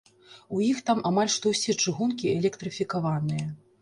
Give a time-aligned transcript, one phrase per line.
[0.55, 3.45] У іх там амаль што ўсе чыгункі электрыфікаваныя.